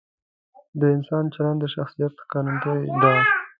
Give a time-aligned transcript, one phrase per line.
[0.79, 3.15] د انسان چلند د شخصیت ښکارندوی دی.